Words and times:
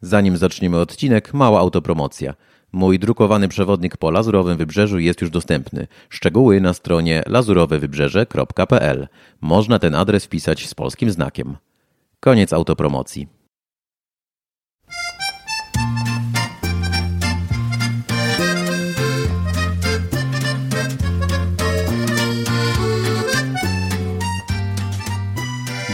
Zanim 0.00 0.36
zaczniemy 0.36 0.78
odcinek, 0.78 1.34
mała 1.34 1.60
autopromocja. 1.60 2.34
Mój 2.72 2.98
drukowany 2.98 3.48
przewodnik 3.48 3.96
po 3.96 4.10
Lazurowym 4.10 4.56
Wybrzeżu 4.56 4.98
jest 4.98 5.20
już 5.20 5.30
dostępny. 5.30 5.86
Szczegóły 6.08 6.60
na 6.60 6.74
stronie 6.74 7.22
lazurowewybrzeże.pl. 7.26 9.08
Można 9.40 9.78
ten 9.78 9.94
adres 9.94 10.24
wpisać 10.24 10.66
z 10.68 10.74
polskim 10.74 11.10
znakiem. 11.10 11.56
Koniec 12.20 12.52
autopromocji. 12.52 13.37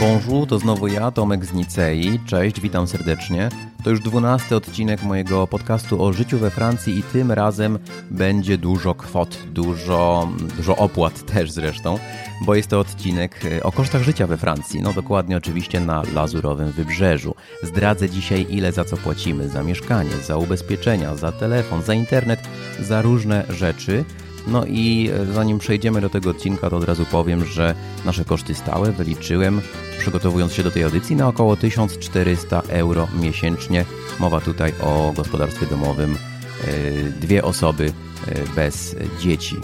Bonjour, 0.05 0.46
to 0.46 0.59
znowu 0.59 0.86
ja, 0.86 1.11
Tomek 1.11 1.45
z 1.45 1.52
Nicei. 1.52 2.21
Cześć, 2.27 2.61
witam 2.61 2.86
serdecznie. 2.86 3.48
To 3.84 3.91
już 3.91 4.00
dwunasty 4.00 4.57
odcinek 4.57 5.03
mojego 5.03 5.46
podcastu 5.46 6.04
o 6.04 6.12
życiu 6.12 6.39
we 6.39 6.50
Francji 6.50 6.99
i 6.99 7.03
tym 7.03 7.32
razem 7.32 7.79
będzie 8.11 8.59
dużo 8.59 8.95
kwot, 8.95 9.39
dużo, 9.53 10.29
dużo 10.57 10.76
opłat 10.76 11.26
też 11.26 11.50
zresztą, 11.50 11.98
bo 12.46 12.54
jest 12.54 12.68
to 12.68 12.81
odcinek 12.81 13.45
e, 13.45 13.62
o 13.62 13.72
kosztach 13.72 14.03
życia 14.03 14.26
we 14.26 14.36
Francji. 14.36 14.82
No 14.82 14.93
dokładnie 14.93 15.36
oczywiście 15.36 15.81
na 15.81 16.03
Lazurowym 16.14 16.73
Wybrzeżu. 16.73 17.34
Zdradzę 17.62 18.11
dzisiaj 18.11 18.46
ile 18.50 18.73
za 18.73 18.84
co 18.84 18.96
płacimy, 18.96 19.48
za 19.48 19.62
mieszkanie, 19.62 20.17
za 20.26 20.36
ubezpieczenia, 20.36 21.17
za 21.17 21.32
telefon, 21.32 21.82
za 21.82 21.95
internet, 21.95 22.40
za 22.81 23.03
różne 23.03 23.45
rzeczy. 23.48 24.04
No 24.46 24.64
i 24.66 25.11
e, 25.12 25.32
zanim 25.32 25.58
przejdziemy 25.58 26.00
do 26.00 26.11
tego 26.11 26.30
odcinka, 26.30 26.71
to 26.71 26.76
od 26.76 26.84
razu 26.84 27.07
powiem, 27.11 27.44
że 27.44 27.75
nasze 28.04 28.25
koszty 28.25 28.54
stałe 28.54 28.93
wyliczyłem 28.93 29.61
przygotowując 29.98 30.53
się 30.53 30.62
do 30.62 30.70
tej 30.70 30.84
audycji 30.84 31.17
na 31.17 31.29
około 31.29 31.57
1400 31.57 32.62
euro 32.69 33.08
miesięcznie. 33.20 33.84
Mowa 34.20 34.41
tutaj 34.41 34.72
o 34.83 35.12
gospodarstwie 35.17 35.67
domowym, 35.67 36.17
e, 36.17 37.20
dwie 37.20 37.44
osoby 37.44 37.92
e, 38.27 38.55
bez 38.56 38.97
dzieci. 39.20 39.56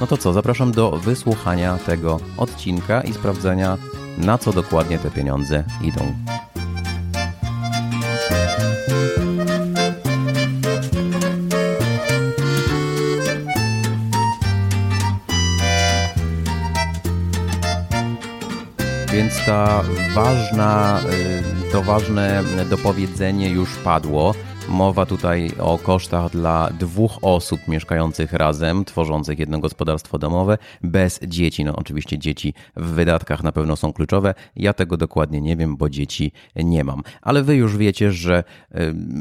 No 0.00 0.06
to 0.06 0.16
co, 0.16 0.32
zapraszam 0.32 0.72
do 0.72 0.90
wysłuchania 0.90 1.78
tego 1.78 2.20
odcinka 2.36 3.00
i 3.00 3.12
sprawdzenia, 3.12 3.78
na 4.18 4.38
co 4.38 4.52
dokładnie 4.52 4.98
te 4.98 5.10
pieniądze 5.10 5.64
idą. 5.82 6.14
Ta 19.48 19.82
ważna, 20.14 21.00
y, 21.68 21.72
to 21.72 21.82
ważne 21.82 22.42
dopowiedzenie 22.70 23.50
już 23.50 23.76
padło. 23.76 24.34
Mowa 24.68 25.06
tutaj 25.06 25.50
o 25.58 25.78
kosztach 25.78 26.30
dla 26.30 26.70
dwóch 26.78 27.18
osób 27.22 27.68
mieszkających 27.68 28.32
razem, 28.32 28.84
tworzących 28.84 29.38
jedno 29.38 29.58
gospodarstwo 29.58 30.18
domowe, 30.18 30.58
bez 30.82 31.20
dzieci. 31.26 31.64
No 31.64 31.76
oczywiście 31.76 32.18
dzieci 32.18 32.54
w 32.76 32.86
wydatkach 32.86 33.42
na 33.42 33.52
pewno 33.52 33.76
są 33.76 33.92
kluczowe. 33.92 34.34
Ja 34.56 34.72
tego 34.72 34.96
dokładnie 34.96 35.40
nie 35.40 35.56
wiem, 35.56 35.76
bo 35.76 35.88
dzieci 35.88 36.32
nie 36.56 36.84
mam. 36.84 37.02
Ale 37.22 37.42
wy 37.42 37.56
już 37.56 37.76
wiecie, 37.76 38.12
że 38.12 38.44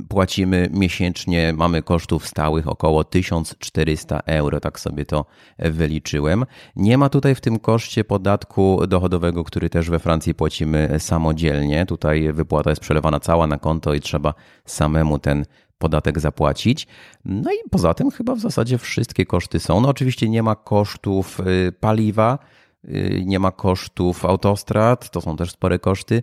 płacimy 0.09 0.69
miesięcznie, 0.73 1.53
mamy 1.57 1.81
kosztów 1.81 2.27
stałych 2.27 2.67
około 2.67 3.03
1400 3.03 4.19
euro, 4.19 4.59
tak 4.59 4.79
sobie 4.79 5.05
to 5.05 5.25
wyliczyłem. 5.59 6.45
Nie 6.75 6.97
ma 6.97 7.09
tutaj 7.09 7.35
w 7.35 7.41
tym 7.41 7.59
koszcie 7.59 8.03
podatku 8.03 8.87
dochodowego, 8.87 9.43
który 9.43 9.69
też 9.69 9.89
we 9.89 9.99
Francji 9.99 10.33
płacimy 10.33 10.95
samodzielnie. 10.99 11.85
Tutaj 11.85 12.33
wypłata 12.33 12.69
jest 12.69 12.81
przelewana 12.81 13.19
cała 13.19 13.47
na 13.47 13.57
konto 13.57 13.93
i 13.93 13.99
trzeba 13.99 14.33
samemu 14.65 15.19
ten 15.19 15.36
ten 15.37 15.53
podatek 15.77 16.19
zapłacić. 16.19 16.87
No 17.25 17.51
i 17.51 17.69
poza 17.71 17.93
tym 17.93 18.11
chyba 18.11 18.35
w 18.35 18.39
zasadzie 18.39 18.77
wszystkie 18.77 19.25
koszty 19.25 19.59
są. 19.59 19.81
No 19.81 19.89
oczywiście 19.89 20.29
nie 20.29 20.43
ma 20.43 20.55
kosztów 20.55 21.39
y, 21.39 21.71
paliwa, 21.71 22.39
nie 23.25 23.39
ma 23.39 23.51
kosztów 23.51 24.25
autostrad, 24.25 25.09
to 25.09 25.21
są 25.21 25.37
też 25.37 25.51
spore 25.51 25.79
koszty 25.79 26.21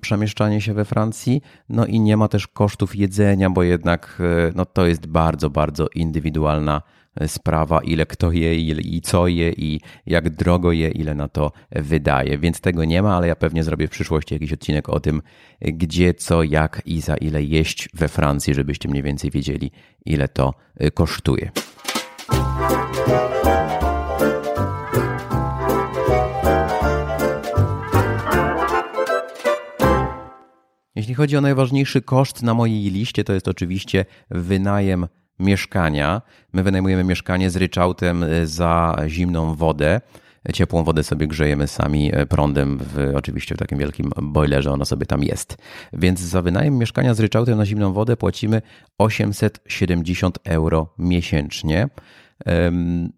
przemieszczanie 0.00 0.60
się 0.60 0.74
we 0.74 0.84
Francji, 0.84 1.42
no 1.68 1.86
i 1.86 2.00
nie 2.00 2.16
ma 2.16 2.28
też 2.28 2.46
kosztów 2.46 2.96
jedzenia, 2.96 3.50
bo 3.50 3.62
jednak 3.62 4.22
y, 4.48 4.52
no 4.56 4.66
to 4.66 4.86
jest 4.86 5.06
bardzo, 5.06 5.50
bardzo 5.50 5.86
indywidualna 5.94 6.82
sprawa, 7.26 7.80
ile 7.82 8.06
kto 8.06 8.32
je 8.32 8.56
i 8.80 9.00
co 9.00 9.28
je 9.28 9.52
i 9.52 9.80
jak 10.06 10.30
drogo 10.30 10.72
je, 10.72 10.88
ile 10.88 11.14
na 11.14 11.28
to 11.28 11.52
wydaje. 11.70 12.38
Więc 12.38 12.60
tego 12.60 12.84
nie 12.84 13.02
ma, 13.02 13.16
ale 13.16 13.28
ja 13.28 13.36
pewnie 13.36 13.64
zrobię 13.64 13.88
w 13.88 13.90
przyszłości 13.90 14.34
jakiś 14.34 14.52
odcinek 14.52 14.88
o 14.88 15.00
tym, 15.00 15.22
gdzie, 15.60 16.14
co, 16.14 16.42
jak 16.42 16.82
i 16.84 17.00
za 17.00 17.16
ile 17.16 17.42
jeść 17.42 17.88
we 17.94 18.08
Francji, 18.08 18.54
żebyście 18.54 18.88
mniej 18.88 19.02
więcej 19.02 19.30
wiedzieli, 19.30 19.70
ile 20.04 20.28
to 20.28 20.54
y, 20.82 20.90
kosztuje. 20.90 21.50
Jeśli 30.94 31.14
chodzi 31.14 31.36
o 31.36 31.40
najważniejszy 31.40 32.02
koszt 32.02 32.42
na 32.42 32.54
mojej 32.54 32.90
liście, 32.90 33.24
to 33.24 33.32
jest 33.32 33.48
oczywiście 33.48 34.04
wynajem 34.30 35.06
mieszkania. 35.38 36.22
My 36.52 36.62
wynajmujemy 36.62 37.04
mieszkanie 37.04 37.50
z 37.50 37.56
ryczałtem 37.56 38.22
e, 38.22 38.46
za 38.46 38.96
zimną 39.06 39.54
wodę. 39.54 40.00
Ciepłą 40.52 40.84
wodę 40.84 41.02
sobie 41.02 41.26
grzejemy 41.26 41.66
sami 41.66 42.10
e, 42.14 42.26
prądem, 42.26 42.78
w, 42.78 43.12
oczywiście 43.14 43.54
w 43.54 43.58
takim 43.58 43.78
wielkim 43.78 44.10
boilerze 44.22 44.72
ona 44.72 44.84
sobie 44.84 45.06
tam 45.06 45.22
jest. 45.22 45.56
Więc 45.92 46.20
za 46.20 46.42
wynajem 46.42 46.78
mieszkania 46.78 47.14
z 47.14 47.20
ryczałtem 47.20 47.58
na 47.58 47.66
zimną 47.66 47.92
wodę 47.92 48.16
płacimy 48.16 48.62
870 48.98 50.38
euro 50.44 50.94
miesięcznie. 50.98 51.88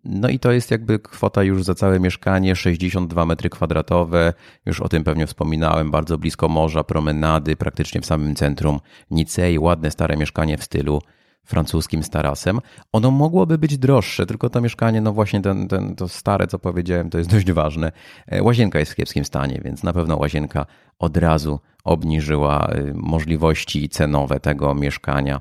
No 0.05 0.28
i 0.28 0.38
to 0.38 0.53
jest 0.53 0.71
jakby 0.71 0.99
kwota 0.99 1.43
już 1.43 1.65
za 1.65 1.75
całe 1.75 2.00
mieszkanie, 2.00 2.56
62 2.56 3.27
metry 3.27 3.50
kwadratowe, 3.50 4.33
już 4.66 4.81
o 4.81 4.88
tym 4.88 5.05
pewnie 5.05 5.27
wspominałem, 5.27 5.91
bardzo 5.91 6.19
blisko 6.19 6.49
morza, 6.49 6.84
promenady, 6.84 7.56
praktycznie 7.56 8.00
w 8.00 8.06
samym 8.06 8.34
centrum 8.34 8.81
Nicei, 9.10 9.59
ładne 9.59 9.91
stare 9.91 10.16
mieszkanie 10.16 10.59
w 10.59 10.65
stylu 10.65 11.03
francuskim 11.44 12.03
starasem. 12.03 12.60
Ono 12.93 13.10
mogłoby 13.10 13.59
być 13.59 13.78
droższe, 13.78 14.27
tylko 14.27 14.50
to 14.50 14.60
mieszkanie, 14.60 15.00
no 15.00 15.12
właśnie 15.12 15.41
ten, 15.41 15.69
ten, 15.69 15.97
to 15.97 16.09
stare, 16.09 16.47
co 16.47 16.59
powiedziałem, 16.59 17.10
to 17.10 17.19
jest 17.19 17.31
dość 17.31 17.53
ważne. 17.53 17.93
E, 18.27 18.43
łazienka 18.43 18.78
jest 18.78 18.93
w 18.93 18.94
kiepskim 18.94 19.25
stanie, 19.25 19.60
więc 19.65 19.83
na 19.83 19.93
pewno 19.93 20.16
łazienka 20.16 20.66
od 20.99 21.16
razu 21.16 21.60
obniżyła 21.84 22.71
y, 22.75 22.94
możliwości 22.94 23.89
cenowe 23.89 24.41
tego 24.41 24.75
mieszkania 24.75 25.41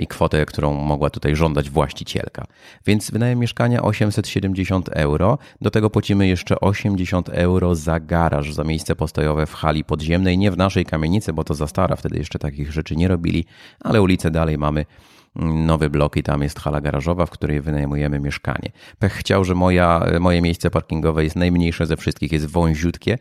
i 0.00 0.06
kwotę, 0.06 0.46
którą 0.46 0.74
mogła 0.74 1.10
tutaj 1.10 1.36
żądać 1.36 1.70
właścicielka. 1.70 2.44
Więc 2.86 3.10
wynajem 3.10 3.38
mieszkania 3.38 3.82
870 3.82 4.88
euro. 4.88 5.38
Do 5.60 5.70
tego 5.70 5.90
płacimy 5.90 6.26
jeszcze 6.26 6.60
80 6.60 7.28
euro 7.28 7.74
za 7.74 8.00
garaż, 8.00 8.52
za 8.52 8.64
miejsce 8.64 8.96
postojowe 8.96 9.46
w 9.46 9.54
hali 9.54 9.84
podziemnej. 9.84 10.38
Nie 10.38 10.50
w 10.50 10.56
naszej 10.56 10.84
kamienicy, 10.84 11.32
bo 11.32 11.44
to 11.44 11.54
za 11.54 11.66
stara, 11.66 11.96
wtedy 11.96 12.18
jeszcze 12.18 12.38
takich 12.38 12.72
rzeczy 12.72 12.96
nie 12.96 13.08
robili, 13.08 13.44
ale 13.80 14.02
ulicę 14.02 14.30
dalej 14.30 14.58
mamy 14.58 14.84
nowy 15.66 15.90
blok 15.90 16.16
i 16.16 16.22
tam 16.22 16.42
jest 16.42 16.60
hala 16.60 16.80
garażowa, 16.80 17.26
w 17.26 17.30
której 17.30 17.60
wynajmujemy 17.60 18.20
mieszkanie. 18.20 18.72
Pech 18.98 19.12
chciał, 19.12 19.44
że 19.44 19.54
moja, 19.54 20.06
moje 20.20 20.42
miejsce 20.42 20.70
parkingowe 20.70 21.24
jest 21.24 21.36
najmniejsze 21.36 21.86
ze 21.86 21.96
wszystkich, 21.96 22.32
jest 22.32 22.46
wąziutkie 22.46 23.18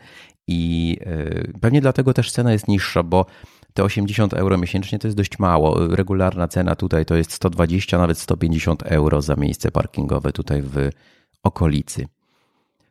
i 0.47 0.97
e, 1.01 1.59
pewnie 1.61 1.81
dlatego 1.81 2.13
też 2.13 2.31
cena 2.31 2.51
jest 2.51 2.67
niższa, 2.67 3.03
bo 3.03 3.25
te 3.73 3.83
80 3.83 4.33
euro 4.33 4.57
miesięcznie 4.57 4.99
to 4.99 5.07
jest 5.07 5.17
dość 5.17 5.39
mało. 5.39 5.95
Regularna 5.95 6.47
cena 6.47 6.75
tutaj 6.75 7.05
to 7.05 7.15
jest 7.15 7.31
120, 7.31 7.97
nawet 7.97 8.19
150 8.19 8.83
euro 8.83 9.21
za 9.21 9.35
miejsce 9.35 9.71
parkingowe 9.71 10.31
tutaj 10.31 10.61
w 10.61 10.89
okolicy. 11.43 12.05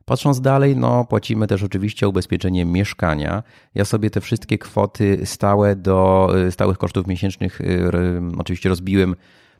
Patrząc 0.04 0.40
dalej, 0.40 0.76
no 0.76 1.04
płacimy 1.04 1.46
też 1.46 1.62
oczywiście 1.62 2.08
ubezpieczenie 2.08 2.64
mieszkania. 2.64 3.42
Ja 3.74 3.84
sobie 3.84 4.10
te 4.10 4.20
wszystkie 4.20 4.58
kwoty 4.58 5.20
stałe 5.24 5.76
do 5.76 6.30
stałych 6.50 6.78
kosztów 6.78 7.06
miesięcznych 7.06 7.60
y, 7.60 7.90
oczywiście 8.38 8.68
rozbiłem 8.68 9.14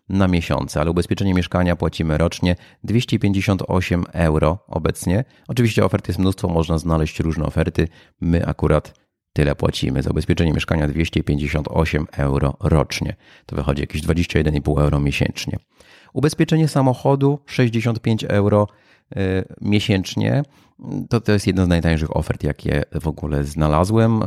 na 0.09 0.29
miesiące, 0.29 0.81
ale 0.81 0.91
ubezpieczenie 0.91 1.35
mieszkania 1.35 1.77
płacimy 1.77 2.19
rocznie 2.19 2.57
258 2.85 4.05
euro 4.13 4.59
obecnie. 4.69 5.25
Oczywiście 5.49 5.85
ofert 5.85 6.09
jest 6.09 6.21
mnóstwo, 6.21 6.49
można 6.49 6.79
znaleźć 6.79 7.21
różne 7.21 7.45
oferty. 7.45 7.89
My 8.21 8.47
akurat 8.47 9.02
tyle 9.33 9.55
płacimy. 9.55 10.03
Za 10.03 10.11
ubezpieczenie 10.11 10.53
mieszkania 10.53 10.89
258 10.89 12.07
euro 12.13 12.57
rocznie. 12.61 13.17
To 13.47 13.57
wychodzi 13.57 13.81
jakieś 13.81 14.03
21,5 14.03 14.81
euro 14.81 15.01
miesięcznie. 15.01 15.59
Ubezpieczenie 16.13 16.69
samochodu 16.69 17.39
65 17.47 18.25
euro 18.25 18.67
Y, 19.17 19.45
miesięcznie. 19.61 20.43
To, 21.09 21.21
to 21.21 21.33
jest 21.33 21.47
jedna 21.47 21.65
z 21.65 21.69
najtańszych 21.69 22.17
ofert, 22.17 22.45
jakie 22.45 22.83
w 23.01 23.09
ogóle 23.09 23.45
znalazłem. 23.45 24.23
Y, 24.23 24.27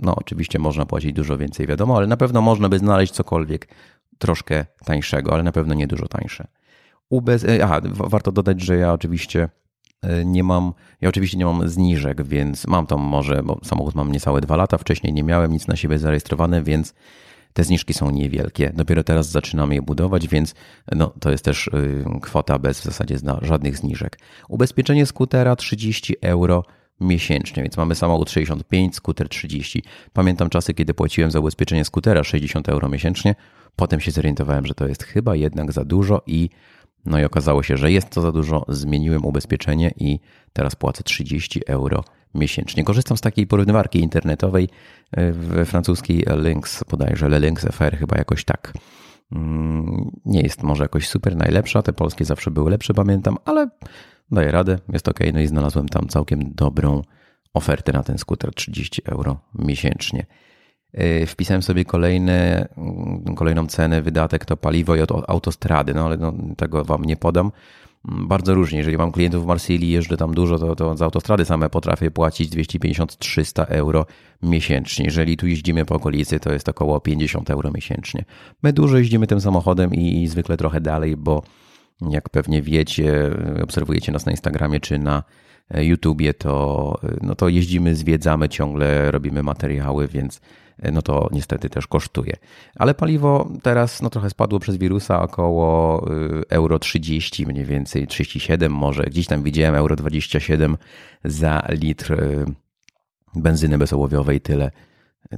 no, 0.00 0.14
oczywiście 0.14 0.58
można 0.58 0.86
płacić 0.86 1.12
dużo 1.12 1.38
więcej, 1.38 1.66
wiadomo, 1.66 1.96
ale 1.96 2.06
na 2.06 2.16
pewno 2.16 2.42
można 2.42 2.68
by 2.68 2.78
znaleźć 2.78 3.12
cokolwiek 3.12 3.68
troszkę 4.18 4.66
tańszego, 4.84 5.34
ale 5.34 5.42
na 5.42 5.52
pewno 5.52 5.74
nie 5.74 5.86
dużo 5.86 6.08
tańsze. 6.08 6.46
Ubez... 7.08 7.44
Y, 7.44 7.64
aha, 7.64 7.80
warto 7.94 8.32
dodać, 8.32 8.60
że 8.60 8.76
ja 8.76 8.92
oczywiście 8.92 9.48
nie 10.24 10.44
mam, 10.44 10.72
ja 11.00 11.08
oczywiście 11.08 11.38
nie 11.38 11.44
mam 11.44 11.68
zniżek, 11.68 12.22
więc 12.22 12.66
mam 12.66 12.86
tam 12.86 13.00
może, 13.00 13.42
bo 13.42 13.60
samochód 13.64 13.94
mam 13.94 14.12
niecałe 14.12 14.40
dwa 14.40 14.56
lata, 14.56 14.78
wcześniej 14.78 15.12
nie 15.12 15.22
miałem 15.22 15.52
nic 15.52 15.68
na 15.68 15.76
siebie 15.76 15.98
zarejestrowane, 15.98 16.62
więc 16.62 16.94
te 17.52 17.64
zniżki 17.64 17.94
są 17.94 18.10
niewielkie. 18.10 18.72
Dopiero 18.74 19.04
teraz 19.04 19.30
zaczynamy 19.30 19.74
je 19.74 19.82
budować, 19.82 20.28
więc 20.28 20.54
no, 20.92 21.12
to 21.20 21.30
jest 21.30 21.44
też 21.44 21.66
y, 21.66 22.04
kwota 22.22 22.58
bez 22.58 22.80
w 22.80 22.84
zasadzie 22.84 23.18
żadnych 23.42 23.76
zniżek. 23.76 24.18
Ubezpieczenie 24.48 25.06
skutera 25.06 25.56
30 25.56 26.14
euro 26.20 26.64
miesięcznie, 27.00 27.62
więc 27.62 27.76
mamy 27.76 27.94
samochód 27.94 28.30
65, 28.30 28.96
skuter 28.96 29.28
30. 29.28 29.82
Pamiętam 30.12 30.48
czasy, 30.48 30.74
kiedy 30.74 30.94
płaciłem 30.94 31.30
za 31.30 31.40
ubezpieczenie 31.40 31.84
skutera 31.84 32.24
60 32.24 32.68
euro 32.68 32.88
miesięcznie. 32.88 33.34
Potem 33.76 34.00
się 34.00 34.10
zorientowałem, 34.10 34.66
że 34.66 34.74
to 34.74 34.88
jest 34.88 35.02
chyba 35.04 35.36
jednak 35.36 35.72
za 35.72 35.84
dużo 35.84 36.22
i 36.26 36.50
no 37.06 37.20
i 37.20 37.24
okazało 37.24 37.62
się, 37.62 37.76
że 37.76 37.92
jest 37.92 38.10
to 38.10 38.20
za 38.20 38.32
dużo. 38.32 38.64
Zmieniłem 38.68 39.24
ubezpieczenie 39.24 39.90
i 39.96 40.20
teraz 40.52 40.76
płacę 40.76 41.02
30 41.02 41.60
euro 41.66 42.04
miesięcznie. 42.34 42.84
Korzystam 42.84 43.16
z 43.16 43.20
takiej 43.20 43.46
porównywarki 43.46 44.00
internetowej 44.00 44.68
e, 45.12 45.32
we 45.32 45.64
francuskiej 45.64 46.24
Lynx, 46.36 46.84
bodajże 46.90 47.28
Le 47.28 47.38
Lynx 47.38 47.64
FR, 47.64 47.96
chyba 47.98 48.16
jakoś 48.16 48.44
tak. 48.44 48.72
Mm, 49.32 50.10
nie 50.24 50.40
jest 50.40 50.62
może 50.62 50.84
jakoś 50.84 51.08
super 51.08 51.36
najlepsza, 51.36 51.82
te 51.82 51.92
polskie 51.92 52.24
zawsze 52.24 52.50
były 52.50 52.70
lepsze, 52.70 52.94
pamiętam, 52.94 53.36
ale 53.44 53.68
daję 54.30 54.50
radę, 54.50 54.78
jest 54.92 55.08
ok. 55.08 55.18
No 55.32 55.40
i 55.40 55.46
znalazłem 55.46 55.88
tam 55.88 56.08
całkiem 56.08 56.54
dobrą 56.54 57.02
ofertę 57.54 57.92
na 57.92 58.02
ten 58.02 58.18
skuter 58.18 58.54
30 58.54 59.02
euro 59.04 59.40
miesięcznie. 59.54 60.26
E, 60.92 61.26
wpisałem 61.26 61.62
sobie 61.62 61.84
kolejne, 61.84 62.68
mm, 62.78 63.34
kolejną 63.34 63.66
cenę, 63.66 64.02
wydatek 64.02 64.44
to 64.44 64.56
paliwo 64.56 64.96
i 64.96 65.00
autostrady, 65.26 65.94
no 65.94 66.06
ale 66.06 66.16
no, 66.16 66.32
tego 66.56 66.84
wam 66.84 67.04
nie 67.04 67.16
podam. 67.16 67.52
Mm, 68.08 68.28
bardzo 68.28 68.54
różnie. 68.54 68.78
Jeżeli 68.78 68.98
mam 68.98 69.12
klientów 69.12 69.44
w 69.44 69.46
Marsylii, 69.46 69.90
jeżdżę 69.90 70.16
tam 70.16 70.34
dużo, 70.34 70.58
to, 70.58 70.76
to 70.76 70.96
za 70.96 71.04
autostrady 71.04 71.44
same 71.44 71.70
potrafię 71.70 72.10
płacić 72.10 72.50
250-300 72.50 73.64
euro 73.68 74.06
miesięcznie. 74.42 75.04
Jeżeli 75.04 75.36
tu 75.36 75.46
jeździmy 75.46 75.84
po 75.84 75.94
okolicy, 75.94 76.40
to 76.40 76.52
jest 76.52 76.68
około 76.68 77.00
50 77.00 77.50
euro 77.50 77.70
miesięcznie. 77.70 78.24
My 78.62 78.72
dużo 78.72 78.98
jeździmy 78.98 79.26
tym 79.26 79.40
samochodem 79.40 79.94
i, 79.94 80.22
i 80.22 80.28
zwykle 80.28 80.56
trochę 80.56 80.80
dalej, 80.80 81.16
bo 81.16 81.42
jak 82.10 82.28
pewnie 82.28 82.62
wiecie, 82.62 83.30
obserwujecie 83.62 84.12
nas 84.12 84.26
na 84.26 84.32
Instagramie 84.32 84.80
czy 84.80 84.98
na 84.98 85.22
e, 85.70 85.84
YouTubie, 85.84 86.34
to, 86.34 86.98
e, 87.04 87.16
no 87.22 87.34
to 87.34 87.48
jeździmy, 87.48 87.94
zwiedzamy 87.94 88.48
ciągle, 88.48 89.10
robimy 89.10 89.42
materiały, 89.42 90.08
więc 90.08 90.40
no 90.92 91.02
to 91.02 91.28
niestety 91.32 91.70
też 91.70 91.86
kosztuje. 91.86 92.36
Ale 92.76 92.94
paliwo 92.94 93.48
teraz 93.62 94.02
no 94.02 94.10
trochę 94.10 94.30
spadło 94.30 94.58
przez 94.58 94.76
wirusa 94.76 95.22
około 95.22 96.06
y, 96.10 96.42
euro 96.48 96.78
30 96.78 97.46
mniej 97.46 97.64
więcej, 97.64 98.06
37 98.06 98.72
może. 98.72 99.04
Gdzieś 99.04 99.26
tam 99.26 99.42
widziałem 99.42 99.74
euro 99.74 99.96
27 99.96 100.76
za 101.24 101.66
litr 101.68 102.12
y, 102.12 102.44
benzyny 103.34 103.78
bezołowiowej. 103.78 104.40
Tyle, 104.40 104.70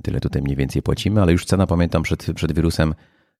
tyle 0.03 0.21
tutaj 0.21 0.43
mniej 0.43 0.56
więcej 0.56 0.83
płacimy, 0.83 1.23
ale 1.23 1.33
już 1.33 1.45
cena 1.45 1.67
pamiętam 1.67 2.03
przed, 2.03 2.27
przed 2.35 2.53
wirusem 2.53 2.95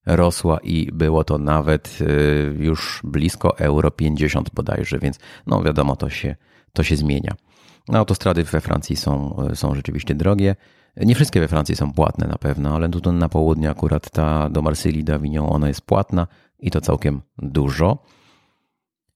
rosła 0.06 0.58
i 0.62 0.93
było 0.93 1.25
to 1.25 1.38
nawet 1.38 1.98
y, 2.00 2.56
już 2.58 3.00
blisko 3.05 3.58
euro 3.58 3.90
50 3.90 4.50
bodajże, 4.55 4.98
więc 4.98 5.19
no 5.46 5.62
wiadomo, 5.62 5.96
to 5.96 6.10
się, 6.10 6.37
to 6.72 6.82
się 6.82 6.96
zmienia. 6.96 7.34
No, 7.88 7.98
autostrady 7.98 8.44
we 8.44 8.60
Francji 8.60 8.96
są, 8.96 9.37
są 9.55 9.75
rzeczywiście 9.75 10.14
drogie. 10.14 10.56
Nie 10.96 11.14
wszystkie 11.14 11.40
we 11.40 11.48
Francji 11.48 11.76
są 11.76 11.92
płatne 11.92 12.26
na 12.26 12.38
pewno, 12.38 12.74
ale 12.74 12.88
tutaj 12.88 13.12
na 13.12 13.28
południe 13.28 13.70
akurat 13.70 14.10
ta 14.10 14.50
do 14.50 14.62
Marsylii, 14.62 15.04
do 15.04 15.14
Avignon, 15.14 15.46
ona 15.50 15.68
jest 15.68 15.82
płatna 15.82 16.26
i 16.58 16.70
to 16.70 16.80
całkiem 16.80 17.20
dużo. 17.38 17.98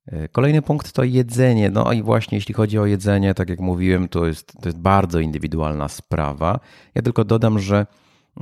E, 0.06 0.28
kolejny 0.28 0.62
punkt 0.62 0.92
to 0.92 1.04
jedzenie. 1.04 1.70
No 1.70 1.92
i 1.92 2.02
właśnie 2.02 2.38
jeśli 2.38 2.54
chodzi 2.54 2.78
o 2.78 2.86
jedzenie, 2.86 3.34
tak 3.34 3.48
jak 3.48 3.60
mówiłem, 3.60 4.08
to 4.08 4.26
jest, 4.26 4.52
to 4.62 4.68
jest 4.68 4.78
bardzo 4.78 5.20
indywidualna 5.20 5.88
sprawa. 5.88 6.60
Ja 6.94 7.02
tylko 7.02 7.24
dodam, 7.24 7.58
że 7.58 7.86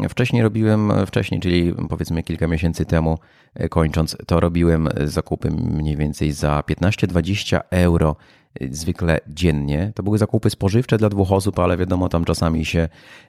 wcześniej 0.08 0.42
robiłem, 0.42 0.92
wcześniej, 1.06 1.40
czyli 1.40 1.74
powiedzmy 1.88 2.22
kilka 2.22 2.48
miesięcy 2.48 2.84
temu, 2.84 3.18
e, 3.54 3.68
kończąc, 3.68 4.16
to 4.26 4.40
robiłem 4.40 4.88
zakupy 5.04 5.50
mniej 5.50 5.96
więcej 5.96 6.32
za 6.32 6.62
15-20 6.66 7.60
euro 7.70 8.16
zwykle 8.70 9.20
dziennie. 9.26 9.92
To 9.94 10.02
były 10.02 10.18
zakupy 10.18 10.50
spożywcze 10.50 10.98
dla 10.98 11.08
dwóch 11.08 11.32
osób, 11.32 11.58
ale 11.58 11.76
wiadomo, 11.76 12.08
tam 12.08 12.24
czasami 12.24 12.64
się, 12.64 12.88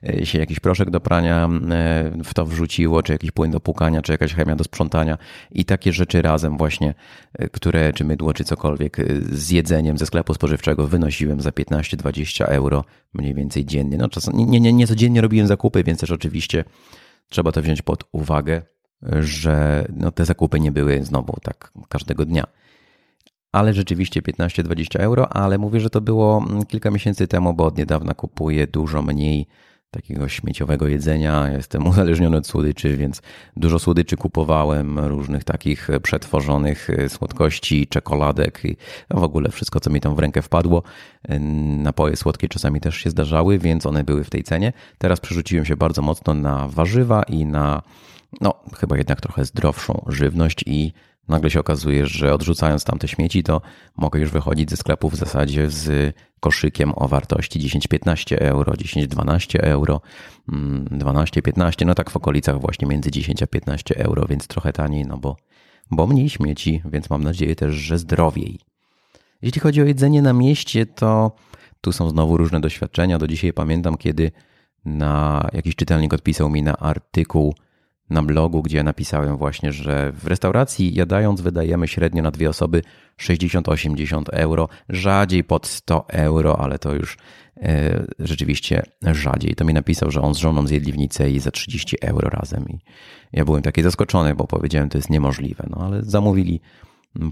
e, 0.09 0.25
się 0.25 0.39
jakiś 0.39 0.59
proszek 0.59 0.89
do 0.89 0.99
prania 0.99 1.49
e, 1.71 2.11
w 2.23 2.33
to 2.33 2.45
wrzuciło, 2.45 3.03
czy 3.03 3.11
jakiś 3.11 3.31
płyn 3.31 3.51
do 3.51 3.59
pukania, 3.59 4.01
czy 4.01 4.11
jakaś 4.11 4.33
chemia 4.33 4.55
do 4.55 4.63
sprzątania 4.63 5.17
i 5.51 5.65
takie 5.65 5.93
rzeczy 5.93 6.21
razem 6.21 6.57
właśnie, 6.57 6.93
e, 7.33 7.49
które, 7.49 7.93
czy 7.93 8.05
mydło, 8.05 8.33
czy 8.33 8.43
cokolwiek 8.43 8.97
z 9.31 9.49
jedzeniem 9.49 9.97
ze 9.97 10.05
sklepu 10.05 10.33
spożywczego 10.33 10.87
wynosiłem 10.87 11.41
za 11.41 11.49
15-20 11.49 12.45
euro 12.45 12.83
mniej 13.13 13.33
więcej 13.33 13.65
dziennie. 13.65 13.97
No 13.97 14.09
czasem, 14.09 14.33
nie, 14.37 14.59
nie, 14.59 14.73
nie 14.73 14.87
codziennie 14.87 15.21
robiłem 15.21 15.47
zakupy, 15.47 15.83
więc 15.83 15.99
też 15.99 16.11
oczywiście 16.11 16.63
trzeba 17.29 17.51
to 17.51 17.61
wziąć 17.61 17.81
pod 17.81 18.03
uwagę, 18.11 18.61
że 19.19 19.85
no, 19.93 20.11
te 20.11 20.25
zakupy 20.25 20.59
nie 20.59 20.71
były 20.71 21.03
znowu 21.03 21.37
tak 21.43 21.71
każdego 21.89 22.25
dnia 22.25 22.47
ale 23.55 23.73
rzeczywiście 23.73 24.21
15-20 24.21 24.99
euro, 24.99 25.33
ale 25.33 25.57
mówię, 25.57 25.79
że 25.79 25.89
to 25.89 26.01
było 26.01 26.45
mm, 26.49 26.65
kilka 26.65 26.91
miesięcy 26.91 27.27
temu, 27.27 27.53
bo 27.53 27.65
od 27.65 27.77
niedawna 27.77 28.13
kupuję 28.13 28.67
dużo 28.67 29.01
mniej 29.01 29.47
takiego 29.91 30.29
śmieciowego 30.29 30.87
jedzenia. 30.87 31.49
Jestem 31.51 31.87
uzależniony 31.91 32.37
od 32.37 32.47
słodyczy, 32.47 32.97
więc 32.97 33.21
dużo 33.57 33.79
słodyczy 33.79 34.17
kupowałem, 34.17 34.99
różnych 34.99 35.43
takich 35.43 35.87
przetworzonych 36.03 36.89
y, 36.89 37.09
słodkości, 37.09 37.87
czekoladek 37.87 38.61
i 38.65 38.77
w 39.09 39.23
ogóle 39.23 39.51
wszystko, 39.51 39.79
co 39.79 39.89
mi 39.89 40.01
tam 40.01 40.15
w 40.15 40.19
rękę 40.19 40.41
wpadło. 40.41 40.83
Y, 41.31 41.39
napoje 41.83 42.15
słodkie 42.15 42.49
czasami 42.49 42.81
też 42.81 42.97
się 42.97 43.09
zdarzały, 43.09 43.59
więc 43.59 43.85
one 43.85 44.03
były 44.03 44.23
w 44.23 44.29
tej 44.29 44.43
cenie. 44.43 44.73
Teraz 44.97 45.19
przerzuciłem 45.19 45.65
się 45.65 45.75
bardzo 45.75 46.01
mocno 46.01 46.33
na 46.33 46.67
warzywa 46.67 47.23
i 47.23 47.45
na, 47.45 47.81
no, 48.41 48.53
chyba 48.77 48.97
jednak 48.97 49.21
trochę 49.21 49.45
zdrowszą 49.45 50.05
żywność 50.07 50.63
i 50.65 50.93
nagle 51.27 51.51
się 51.51 51.59
okazuje, 51.59 52.05
że 52.05 52.33
odrzucając 52.33 52.83
tamte 52.83 53.07
śmieci, 53.07 53.43
to 53.43 53.61
mogę 53.97 54.19
już 54.19 54.31
wychodzić 54.31 54.69
ze 54.69 54.77
sklepu 54.77 55.09
w 55.09 55.15
zasadzie 55.15 55.69
z 55.69 56.15
koszykiem 56.39 56.93
o 56.95 57.07
wartości 57.07 57.59
10-15 57.59 58.35
euro, 58.39 58.73
10-12 58.73 59.59
euro, 59.59 60.01
12-15, 60.47 61.57
mm, 61.57 61.73
no 61.85 61.95
tak 61.95 62.09
w 62.09 62.17
okolicach 62.17 62.61
właśnie 62.61 62.87
między 62.87 63.11
10 63.11 63.43
a 63.43 63.47
15 63.47 63.97
euro, 63.97 64.25
więc 64.29 64.47
trochę 64.47 64.73
taniej, 64.73 65.05
no 65.05 65.17
bo, 65.17 65.37
bo 65.91 66.07
mniej 66.07 66.29
śmieci, 66.29 66.81
więc 66.85 67.09
mam 67.09 67.23
nadzieję 67.23 67.55
też, 67.55 67.75
że 67.75 67.97
zdrowiej. 67.97 68.59
Jeśli 69.41 69.61
chodzi 69.61 69.81
o 69.81 69.85
jedzenie 69.85 70.21
na 70.21 70.33
mieście, 70.33 70.85
to 70.85 71.31
tu 71.81 71.91
są 71.91 72.09
znowu 72.09 72.37
różne 72.37 72.61
doświadczenia. 72.61 73.17
Do 73.17 73.27
dzisiaj 73.27 73.53
pamiętam, 73.53 73.97
kiedy 73.97 74.31
na 74.85 75.47
jakiś 75.53 75.75
czytelnik 75.75 76.13
odpisał 76.13 76.49
mi 76.49 76.63
na 76.63 76.77
artykuł 76.77 77.55
na 78.09 78.23
blogu, 78.23 78.61
gdzie 78.61 78.83
napisałem 78.83 79.37
właśnie, 79.37 79.71
że 79.71 80.11
w 80.11 80.27
restauracji 80.27 80.93
jadając 80.93 81.41
wydajemy 81.41 81.87
średnio 81.87 82.23
na 82.23 82.31
dwie 82.31 82.49
osoby 82.49 82.81
60-80 83.21 84.23
euro, 84.31 84.69
rzadziej 84.89 85.43
pod 85.43 85.67
100 85.67 86.05
euro, 86.09 86.59
ale 86.59 86.79
to 86.79 86.95
już 86.95 87.17
e, 87.57 88.05
rzeczywiście 88.19 88.83
rzadziej. 89.01 89.55
To 89.55 89.65
mi 89.65 89.73
napisał, 89.73 90.11
że 90.11 90.21
on 90.21 90.35
z 90.35 90.37
żoną 90.37 90.67
zjedli 90.67 90.91
w 90.91 90.97
i 91.31 91.39
za 91.39 91.51
30 91.51 91.97
euro 92.01 92.29
razem 92.29 92.69
i 92.69 92.79
ja 93.33 93.45
byłem 93.45 93.61
taki 93.61 93.83
zaskoczony, 93.83 94.35
bo 94.35 94.47
powiedziałem, 94.47 94.89
to 94.89 94.97
jest 94.97 95.09
niemożliwe, 95.09 95.67
no 95.69 95.85
ale 95.85 96.03
zamówili 96.03 96.61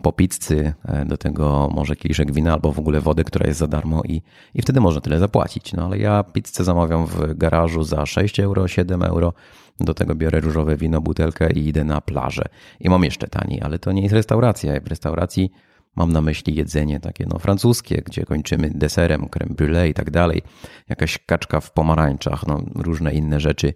po 0.03 0.11
pizzy, 0.11 0.73
e, 0.85 1.05
do 1.05 1.17
tego 1.17 1.69
może 1.73 1.95
kieliszek 1.95 2.31
wina 2.31 2.53
albo 2.53 2.71
w 2.71 2.79
ogóle 2.79 3.01
wodę, 3.01 3.23
która 3.23 3.47
jest 3.47 3.59
za 3.59 3.67
darmo 3.67 4.01
i, 4.03 4.21
i 4.53 4.61
wtedy 4.61 4.81
można 4.81 5.01
tyle 5.01 5.19
zapłacić. 5.19 5.73
No 5.73 5.85
ale 5.85 5.97
ja 5.97 6.23
pizzę 6.23 6.63
zamawiam 6.63 7.05
w 7.05 7.37
garażu 7.37 7.83
za 7.83 8.05
6 8.05 8.39
euro, 8.39 8.67
7 8.67 9.03
euro, 9.03 9.33
do 9.79 9.93
tego 9.93 10.15
biorę 10.15 10.39
różowe 10.39 10.77
wino, 10.77 11.01
butelkę 11.01 11.53
i 11.53 11.67
idę 11.67 11.83
na 11.83 12.01
plażę. 12.01 12.43
I 12.79 12.89
mam 12.89 13.03
jeszcze 13.03 13.27
taniej, 13.27 13.61
ale 13.61 13.79
to 13.79 13.91
nie 13.91 14.01
jest 14.01 14.13
restauracja. 14.13 14.81
W 14.81 14.87
restauracji 14.87 15.51
mam 15.95 16.11
na 16.11 16.21
myśli 16.21 16.55
jedzenie 16.55 16.99
takie 16.99 17.25
no 17.25 17.39
francuskie, 17.39 18.01
gdzie 18.05 18.25
kończymy 18.25 18.69
deserem, 18.69 19.29
creme 19.29 19.55
brulee 19.55 19.89
i 19.89 19.93
tak 19.93 20.11
dalej. 20.11 20.41
Jakaś 20.89 21.17
kaczka 21.25 21.59
w 21.59 21.71
pomarańczach, 21.71 22.47
no 22.47 22.61
różne 22.75 23.13
inne 23.13 23.39
rzeczy. 23.39 23.73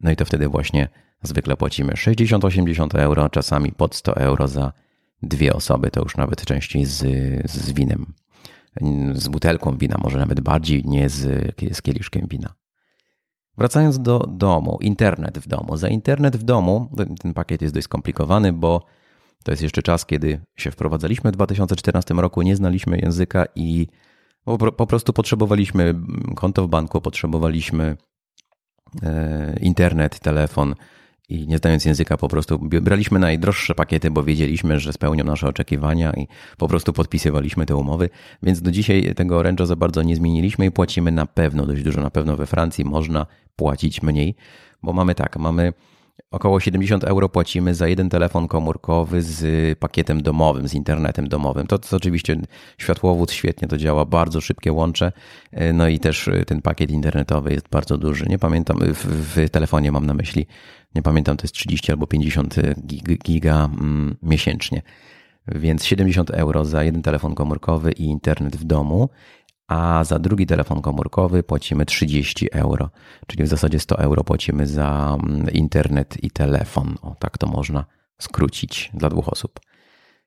No 0.00 0.10
i 0.10 0.16
to 0.16 0.24
wtedy 0.24 0.48
właśnie 0.48 0.88
zwykle 1.22 1.56
płacimy 1.56 1.92
60-80 1.92 2.98
euro, 2.98 3.28
czasami 3.28 3.72
pod 3.72 3.94
100 3.94 4.16
euro 4.16 4.48
za 4.48 4.72
dwie 5.22 5.52
osoby, 5.52 5.90
to 5.90 6.00
już 6.02 6.16
nawet 6.16 6.44
częściej 6.44 6.84
z, 6.84 7.00
z 7.50 7.72
winem, 7.72 8.12
z 9.12 9.28
butelką 9.28 9.78
wina, 9.78 9.96
może 10.02 10.18
nawet 10.18 10.40
bardziej 10.40 10.84
nie 10.84 11.08
z, 11.08 11.54
z 11.72 11.82
kieliszkiem 11.82 12.26
wina. 12.30 12.54
Wracając 13.58 13.98
do 13.98 14.18
domu, 14.18 14.78
internet 14.80 15.38
w 15.38 15.48
domu. 15.48 15.76
Za 15.76 15.88
internet 15.88 16.36
w 16.36 16.42
domu 16.42 16.90
ten 17.22 17.34
pakiet 17.34 17.62
jest 17.62 17.74
dość 17.74 17.84
skomplikowany, 17.84 18.52
bo 18.52 18.86
to 19.44 19.52
jest 19.52 19.62
jeszcze 19.62 19.82
czas, 19.82 20.06
kiedy 20.06 20.40
się 20.56 20.70
wprowadzaliśmy 20.70 21.30
w 21.30 21.34
2014 21.34 22.14
roku, 22.14 22.42
nie 22.42 22.56
znaliśmy 22.56 22.98
języka 22.98 23.44
i 23.54 23.86
po 24.76 24.86
prostu 24.86 25.12
potrzebowaliśmy 25.12 25.94
konto 26.36 26.66
w 26.66 26.68
banku, 26.68 27.00
potrzebowaliśmy 27.00 27.96
e, 29.02 29.56
internet, 29.60 30.20
telefon, 30.20 30.74
i 31.28 31.46
nie 31.46 31.58
znając 31.58 31.84
języka 31.84 32.16
po 32.16 32.28
prostu 32.28 32.58
braliśmy 32.58 33.18
najdroższe 33.18 33.74
pakiety, 33.74 34.10
bo 34.10 34.24
wiedzieliśmy, 34.24 34.80
że 34.80 34.92
spełnią 34.92 35.24
nasze 35.24 35.48
oczekiwania 35.48 36.12
i 36.12 36.28
po 36.58 36.68
prostu 36.68 36.92
podpisywaliśmy 36.92 37.66
te 37.66 37.76
umowy, 37.76 38.10
więc 38.42 38.62
do 38.62 38.70
dzisiaj 38.70 39.14
tego 39.14 39.38
oręża 39.38 39.66
za 39.66 39.76
bardzo 39.76 40.02
nie 40.02 40.16
zmieniliśmy 40.16 40.66
i 40.66 40.70
płacimy 40.70 41.12
na 41.12 41.26
pewno 41.26 41.66
dość 41.66 41.82
dużo. 41.82 42.00
Na 42.00 42.10
pewno 42.10 42.36
we 42.36 42.46
Francji 42.46 42.84
można 42.84 43.26
płacić 43.56 44.02
mniej, 44.02 44.34
bo 44.82 44.92
mamy 44.92 45.14
tak, 45.14 45.36
mamy 45.36 45.72
około 46.32 46.60
70 46.60 47.04
euro 47.04 47.28
płacimy 47.28 47.74
za 47.74 47.88
jeden 47.88 48.08
telefon 48.08 48.48
komórkowy 48.48 49.22
z 49.22 49.78
pakietem 49.78 50.22
domowym, 50.22 50.68
z 50.68 50.74
internetem 50.74 51.28
domowym. 51.28 51.66
To, 51.66 51.78
to 51.78 51.96
oczywiście 51.96 52.36
światłowód 52.78 53.32
świetnie 53.32 53.68
to 53.68 53.76
działa, 53.76 54.04
bardzo 54.04 54.40
szybkie 54.40 54.72
łącze, 54.72 55.12
no 55.74 55.88
i 55.88 55.98
też 55.98 56.30
ten 56.46 56.62
pakiet 56.62 56.90
internetowy 56.90 57.52
jest 57.52 57.68
bardzo 57.68 57.98
duży. 57.98 58.26
Nie 58.28 58.38
pamiętam, 58.38 58.78
w, 58.78 59.34
w 59.34 59.50
telefonie 59.50 59.92
mam 59.92 60.06
na 60.06 60.14
myśli, 60.14 60.46
nie 60.94 61.02
pamiętam, 61.02 61.36
to 61.36 61.44
jest 61.44 61.54
30 61.54 61.92
albo 61.92 62.06
50 62.06 62.54
giga 63.24 63.64
mm, 63.64 64.16
miesięcznie. 64.22 64.82
Więc 65.48 65.84
70 65.84 66.30
euro 66.30 66.64
za 66.64 66.84
jeden 66.84 67.02
telefon 67.02 67.34
komórkowy 67.34 67.92
i 67.92 68.04
internet 68.04 68.56
w 68.56 68.64
domu 68.64 69.08
a 69.68 70.04
za 70.04 70.18
drugi 70.18 70.46
telefon 70.46 70.82
komórkowy 70.82 71.42
płacimy 71.42 71.86
30 71.86 72.48
euro, 72.52 72.90
czyli 73.26 73.44
w 73.44 73.48
zasadzie 73.48 73.80
100 73.80 73.98
euro 73.98 74.24
płacimy 74.24 74.66
za 74.66 75.18
mm, 75.22 75.50
internet 75.50 76.24
i 76.24 76.30
telefon. 76.30 76.96
O, 77.02 77.16
tak 77.18 77.38
to 77.38 77.46
można 77.46 77.84
skrócić 78.18 78.90
dla 78.94 79.08
dwóch 79.08 79.28
osób. 79.28 79.60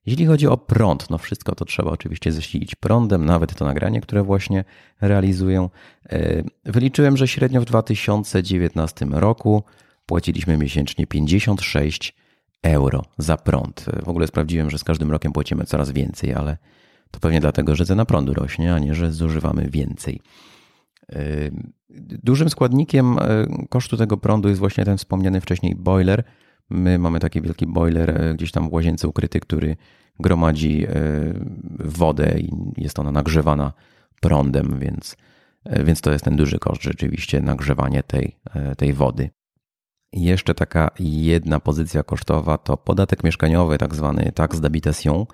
Jeśli 0.05 0.25
chodzi 0.25 0.47
o 0.47 0.57
prąd, 0.57 1.09
no 1.09 1.17
wszystko 1.17 1.55
to 1.55 1.65
trzeba 1.65 1.91
oczywiście 1.91 2.31
zasilić 2.31 2.75
prądem, 2.75 3.25
nawet 3.25 3.55
to 3.55 3.65
nagranie, 3.65 4.01
które 4.01 4.23
właśnie 4.23 4.63
realizuję. 5.01 5.69
E, 6.09 6.43
wyliczyłem, 6.65 7.17
że 7.17 7.27
średnio 7.27 7.61
w 7.61 7.65
2019 7.65 9.05
roku 9.11 9.63
płaciliśmy 10.05 10.57
miesięcznie 10.57 11.07
56 11.07 12.15
euro 12.63 13.05
za 13.17 13.37
prąd. 13.37 13.85
W 14.03 14.09
ogóle 14.09 14.27
sprawdziłem, 14.27 14.69
że 14.69 14.77
z 14.77 14.83
każdym 14.83 15.11
rokiem 15.11 15.33
płacimy 15.33 15.65
coraz 15.65 15.91
więcej, 15.91 16.33
ale 16.33 16.57
to 17.15 17.19
pewnie 17.19 17.39
dlatego, 17.39 17.75
że 17.75 17.85
cena 17.85 18.05
prądu 18.05 18.33
rośnie, 18.33 18.73
a 18.73 18.79
nie, 18.79 18.95
że 18.95 19.11
zużywamy 19.11 19.69
więcej. 19.69 20.21
Yy, 21.09 21.51
dużym 22.23 22.49
składnikiem 22.49 23.17
yy, 23.59 23.67
kosztu 23.69 23.97
tego 23.97 24.17
prądu 24.17 24.49
jest 24.49 24.59
właśnie 24.59 24.85
ten 24.85 24.97
wspomniany 24.97 25.41
wcześniej 25.41 25.75
boiler. 25.75 26.23
My 26.69 26.99
mamy 26.99 27.19
taki 27.19 27.41
wielki 27.41 27.67
boiler 27.67 28.21
yy, 28.21 28.35
gdzieś 28.35 28.51
tam 28.51 28.69
w 28.69 28.73
łazience 28.73 29.07
ukryty, 29.07 29.39
który 29.39 29.75
gromadzi 30.19 30.87
wodę 31.79 32.39
i 32.39 32.51
jest 32.77 32.99
ona 32.99 33.11
nagrzewana 33.11 33.73
prądem, 34.21 34.79
więc, 34.79 35.17
więc 35.83 36.01
to 36.01 36.11
jest 36.11 36.25
ten 36.25 36.35
duży 36.35 36.59
koszt 36.59 36.83
rzeczywiście, 36.83 37.41
nagrzewanie 37.41 38.03
tej, 38.03 38.39
tej 38.77 38.93
wody. 38.93 39.29
Jeszcze 40.13 40.53
taka 40.53 40.91
jedna 40.99 41.59
pozycja 41.59 42.03
kosztowa 42.03 42.57
to 42.57 42.77
podatek 42.77 43.23
mieszkaniowy, 43.23 43.77
tak 43.77 43.95
zwany 43.95 44.31
tax 44.31 44.59
d'habitation. 44.59 45.25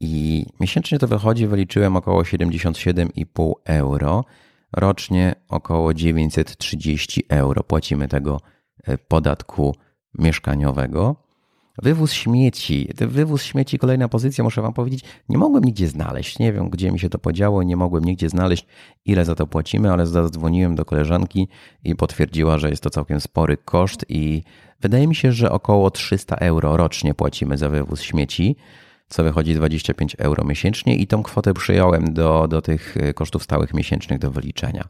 I 0.00 0.46
miesięcznie 0.60 0.98
to 0.98 1.08
wychodzi, 1.08 1.46
wyliczyłem 1.46 1.96
około 1.96 2.22
77,5 2.22 3.52
euro. 3.64 4.24
Rocznie 4.72 5.34
około 5.48 5.94
930 5.94 7.24
euro 7.28 7.62
płacimy 7.64 8.08
tego 8.08 8.40
e, 8.84 8.98
podatku 8.98 9.74
mieszkaniowego. 10.18 11.16
Wywóz 11.82 12.12
śmieci. 12.12 12.88
Wywóz 13.00 13.42
śmieci, 13.42 13.78
kolejna 13.78 14.08
pozycja, 14.08 14.44
muszę 14.44 14.62
Wam 14.62 14.72
powiedzieć, 14.72 15.04
nie 15.28 15.38
mogłem 15.38 15.64
nigdzie 15.64 15.88
znaleźć. 15.88 16.38
Nie 16.38 16.52
wiem, 16.52 16.70
gdzie 16.70 16.92
mi 16.92 16.98
się 16.98 17.08
to 17.08 17.18
podziało, 17.18 17.62
nie 17.62 17.76
mogłem 17.76 18.04
nigdzie 18.04 18.28
znaleźć, 18.28 18.66
ile 19.04 19.24
za 19.24 19.34
to 19.34 19.46
płacimy, 19.46 19.92
ale 19.92 20.06
zadzwoniłem 20.06 20.74
do 20.74 20.84
koleżanki 20.84 21.48
i 21.84 21.96
potwierdziła, 21.96 22.58
że 22.58 22.70
jest 22.70 22.82
to 22.82 22.90
całkiem 22.90 23.20
spory 23.20 23.56
koszt 23.56 24.04
i 24.08 24.42
wydaje 24.80 25.06
mi 25.06 25.14
się, 25.14 25.32
że 25.32 25.52
około 25.52 25.90
300 25.90 26.36
euro 26.36 26.76
rocznie 26.76 27.14
płacimy 27.14 27.58
za 27.58 27.68
wywóz 27.68 28.02
śmieci 28.02 28.56
co 29.08 29.24
wychodzi 29.24 29.54
25 29.54 30.16
euro 30.18 30.44
miesięcznie 30.44 30.96
i 30.96 31.06
tą 31.06 31.22
kwotę 31.22 31.54
przyjąłem 31.54 32.14
do, 32.14 32.48
do 32.48 32.62
tych 32.62 32.96
e, 32.96 33.14
kosztów 33.14 33.42
stałych 33.42 33.74
miesięcznych 33.74 34.18
do 34.18 34.30
wyliczenia. 34.30 34.88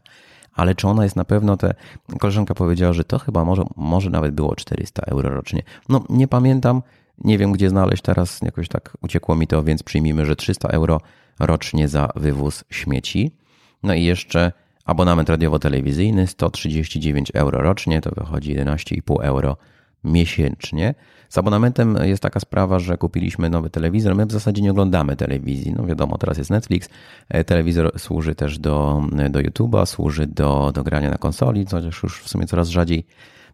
Ale 0.53 0.75
czy 0.75 0.87
ona 0.87 1.03
jest 1.03 1.15
na 1.15 1.25
pewno 1.25 1.57
te. 1.57 1.73
Koleżanka 2.19 2.55
powiedziała, 2.55 2.93
że 2.93 3.03
to 3.03 3.19
chyba 3.19 3.45
może, 3.45 3.63
może 3.75 4.09
nawet 4.09 4.35
było 4.35 4.55
400 4.55 5.01
euro 5.01 5.29
rocznie. 5.29 5.63
No, 5.89 6.03
nie 6.09 6.27
pamiętam, 6.27 6.81
nie 7.23 7.37
wiem 7.37 7.51
gdzie 7.51 7.69
znaleźć 7.69 8.01
teraz, 8.03 8.41
jakoś 8.41 8.67
tak 8.67 8.97
uciekło 9.01 9.35
mi 9.35 9.47
to, 9.47 9.63
więc 9.63 9.83
przyjmijmy, 9.83 10.25
że 10.25 10.35
300 10.35 10.67
euro 10.67 11.01
rocznie 11.39 11.87
za 11.87 12.09
wywóz 12.15 12.63
śmieci. 12.69 13.31
No 13.83 13.93
i 13.93 14.03
jeszcze 14.03 14.51
abonament 14.85 15.29
radiowo-telewizyjny 15.29 16.27
139 16.27 17.31
euro 17.33 17.61
rocznie, 17.61 18.01
to 18.01 18.11
wychodzi 18.15 18.55
11,5 18.55 19.15
euro 19.21 19.57
miesięcznie. 20.07 20.95
Z 21.29 21.37
abonamentem 21.37 21.97
jest 22.03 22.23
taka 22.23 22.39
sprawa, 22.39 22.79
że 22.79 22.97
kupiliśmy 22.97 23.49
nowy 23.49 23.69
telewizor. 23.69 24.15
My 24.15 24.25
w 24.25 24.31
zasadzie 24.31 24.61
nie 24.61 24.71
oglądamy 24.71 25.15
telewizji. 25.15 25.73
No 25.77 25.85
wiadomo, 25.85 26.17
teraz 26.17 26.37
jest 26.37 26.49
Netflix. 26.49 26.89
E, 27.29 27.43
telewizor 27.43 27.99
służy 27.99 28.35
też 28.35 28.59
do, 28.59 29.01
do 29.29 29.39
YouTube'a, 29.39 29.85
służy 29.85 30.27
do, 30.27 30.71
do 30.73 30.83
grania 30.83 31.09
na 31.09 31.17
konsoli, 31.17 31.65
chociaż 31.71 32.03
już 32.03 32.23
w 32.23 32.29
sumie 32.29 32.45
coraz 32.45 32.69
rzadziej. 32.69 33.05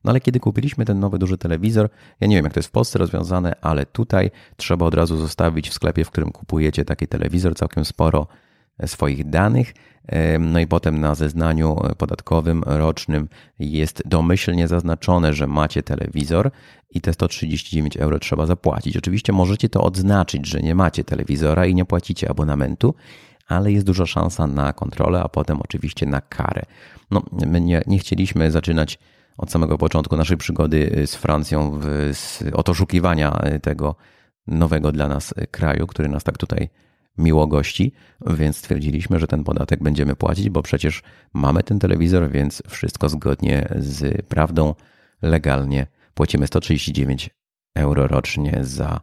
No 0.04 0.10
ale 0.10 0.22
kiedy 0.22 0.40
kupiliśmy 0.40 0.86
ten 0.86 1.00
nowy 1.00 1.20
duży 1.20 1.38
telewizor, 1.38 1.90
ja 2.22 2.28
nie 2.28 2.36
wiem 2.36 2.46
jak 2.46 2.54
to 2.54 2.60
jest 2.60 2.70
w 2.70 2.72
Polsce 2.72 3.00
rozwiązane, 3.00 3.56
ale 3.62 3.86
tutaj 3.86 4.32
trzeba 4.58 4.86
od 4.86 4.94
razu 4.94 5.18
zostawić 5.18 5.70
w 5.70 5.74
sklepie, 5.74 6.04
w 6.04 6.12
którym 6.12 6.32
kupujecie 6.32 6.86
taki 6.86 7.08
telewizor 7.08 7.56
całkiem 7.56 7.86
sporo 7.86 8.28
swoich 8.86 9.30
danych. 9.30 9.74
No 10.40 10.60
i 10.60 10.68
potem 10.68 11.00
na 11.00 11.16
zeznaniu 11.16 11.78
podatkowym 11.98 12.64
rocznym 12.66 13.28
jest 13.60 14.04
domyślnie 14.06 14.68
zaznaczone, 14.68 15.34
że 15.34 15.48
macie 15.48 15.84
telewizor 15.84 16.52
i 16.90 17.02
te 17.02 17.14
139 17.14 17.98
euro 17.98 18.20
trzeba 18.20 18.46
zapłacić. 18.46 18.98
Oczywiście 18.98 19.34
możecie 19.34 19.70
to 19.70 19.84
odznaczyć, 19.84 20.48
że 20.48 20.60
nie 20.60 20.76
macie 20.76 21.04
telewizora 21.04 21.66
i 21.66 21.76
nie 21.76 21.86
płacicie 21.86 22.30
abonamentu, 22.30 22.96
ale 23.48 23.72
jest 23.72 23.86
duża 23.86 24.06
szansa 24.06 24.48
na 24.48 24.74
kontrolę, 24.74 25.22
a 25.24 25.30
potem 25.30 25.62
oczywiście 25.62 26.06
na 26.06 26.22
karę. 26.22 26.62
No, 27.12 27.24
my 27.32 27.62
nie, 27.62 27.82
nie 27.88 28.00
chcieliśmy 28.00 28.52
zaczynać 28.52 29.00
od 29.38 29.52
samego 29.52 29.78
początku 29.78 30.18
naszej 30.18 30.38
przygody 30.38 31.04
z 31.06 31.16
Francją 31.16 31.80
w, 31.80 32.12
z, 32.14 32.44
od 32.54 32.70
oszukiwania 32.70 33.42
tego 33.62 33.96
nowego 34.48 34.92
dla 34.92 35.08
nas 35.08 35.34
kraju, 35.52 35.88
który 35.88 36.10
nas 36.10 36.24
tak 36.24 36.38
tutaj 36.38 36.70
miło 37.18 37.48
gości, 37.48 37.94
więc 38.28 38.58
stwierdziliśmy, 38.58 39.20
że 39.20 39.28
ten 39.28 39.44
podatek 39.44 39.84
będziemy 39.84 40.16
płacić, 40.16 40.50
bo 40.50 40.62
przecież 40.62 41.04
mamy 41.34 41.64
ten 41.64 41.80
telewizor, 41.80 42.30
więc 42.30 42.64
wszystko 42.68 43.10
zgodnie 43.10 43.68
z 43.80 44.26
prawdą, 44.28 44.76
legalnie 45.22 45.88
płacimy 46.14 46.48
139 46.48 47.30
euro 47.76 48.08
rocznie 48.08 48.60
za 48.62 49.00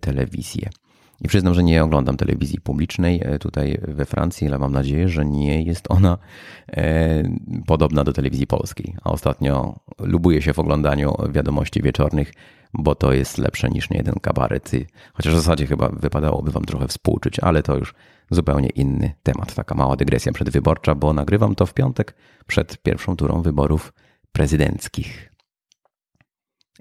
telewizję. 0.00 0.70
I 1.20 1.28
przyznam, 1.28 1.54
że 1.54 1.62
nie 1.62 1.84
oglądam 1.84 2.16
telewizji 2.16 2.60
publicznej 2.60 3.20
e, 3.24 3.38
tutaj 3.38 3.78
we 3.88 4.04
Francji, 4.04 4.46
ale 4.46 4.58
mam 4.58 4.72
nadzieję, 4.72 5.08
że 5.08 5.24
nie 5.24 5.62
jest 5.62 5.86
ona 5.88 6.18
e, 6.68 7.22
podobna 7.66 8.04
do 8.04 8.12
telewizji 8.12 8.46
polskiej. 8.46 8.96
A 9.04 9.10
ostatnio 9.10 9.80
lubuję 9.98 10.42
się 10.42 10.52
w 10.52 10.58
oglądaniu 10.58 11.14
wiadomości 11.32 11.82
wieczornych, 11.82 12.32
bo 12.74 12.94
to 12.94 13.12
jest 13.12 13.38
lepsze 13.38 13.68
niż 13.68 13.90
nie 13.90 13.96
jeden 13.96 14.14
kabaret. 14.22 14.70
Chociaż 15.14 15.32
w 15.34 15.36
zasadzie 15.36 15.66
chyba 15.66 15.88
wypadałoby 15.88 16.50
Wam 16.50 16.64
trochę 16.64 16.88
współczuć, 16.88 17.40
ale 17.40 17.62
to 17.62 17.76
już 17.76 17.94
zupełnie 18.30 18.68
inny 18.68 19.12
temat. 19.22 19.54
Taka 19.54 19.74
mała 19.74 19.96
dygresja 19.96 20.32
przedwyborcza, 20.32 20.94
bo 20.94 21.12
nagrywam 21.12 21.54
to 21.54 21.66
w 21.66 21.74
piątek 21.74 22.14
przed 22.46 22.82
pierwszą 22.82 23.16
turą 23.16 23.42
wyborów 23.42 23.92
prezydenckich. 24.32 25.32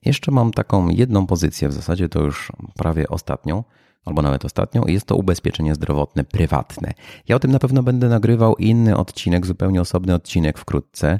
Jeszcze 0.05 0.31
mam 0.31 0.51
taką 0.51 0.89
jedną 0.89 1.27
pozycję, 1.27 1.69
w 1.69 1.73
zasadzie 1.73 2.09
to 2.09 2.21
już 2.21 2.51
prawie 2.75 3.07
ostatnią 3.07 3.63
albo 4.05 4.21
nawet 4.21 4.45
ostatnią, 4.45 4.83
jest 4.87 5.05
to 5.05 5.15
ubezpieczenie 5.15 5.75
zdrowotne 5.75 6.23
prywatne. 6.23 6.93
Ja 7.27 7.35
o 7.35 7.39
tym 7.39 7.51
na 7.51 7.59
pewno 7.59 7.83
będę 7.83 8.09
nagrywał 8.09 8.55
inny 8.55 8.97
odcinek, 8.97 9.45
zupełnie 9.45 9.81
osobny 9.81 10.13
odcinek 10.13 10.57
wkrótce. 10.57 11.19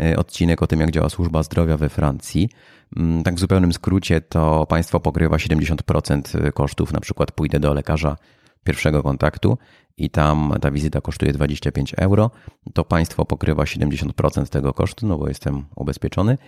E, 0.00 0.16
odcinek 0.16 0.62
o 0.62 0.66
tym, 0.66 0.80
jak 0.80 0.90
działa 0.90 1.08
służba 1.08 1.42
zdrowia 1.42 1.76
we 1.76 1.88
Francji. 1.88 2.48
Mm, 2.96 3.22
tak 3.22 3.34
w 3.34 3.38
zupełnym 3.38 3.72
skrócie 3.72 4.20
to 4.20 4.66
państwo 4.66 5.00
pokrywa 5.00 5.36
70% 5.36 6.52
kosztów, 6.52 6.92
na 6.92 7.00
przykład 7.00 7.32
pójdę 7.32 7.60
do 7.60 7.74
lekarza 7.74 8.16
pierwszego 8.64 9.02
kontaktu 9.02 9.58
i 9.96 10.10
tam 10.10 10.54
ta 10.60 10.70
wizyta 10.70 11.00
kosztuje 11.00 11.32
25 11.32 11.94
euro, 11.96 12.30
to 12.74 12.84
państwo 12.84 13.24
pokrywa 13.24 13.64
70% 13.64 14.48
tego 14.48 14.72
kosztu, 14.72 15.06
no 15.06 15.18
bo 15.18 15.28
jestem 15.28 15.64
ubezpieczony 15.76 16.38